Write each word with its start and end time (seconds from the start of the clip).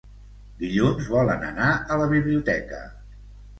Dilluns 0.63 1.09
volen 1.17 1.45
anar 1.51 1.69
a 1.97 2.01
la 2.05 2.09
biblioteca. 2.17 2.83